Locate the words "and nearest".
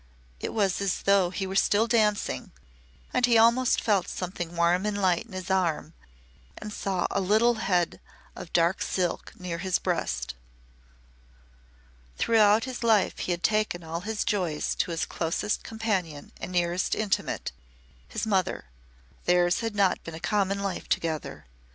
16.41-16.95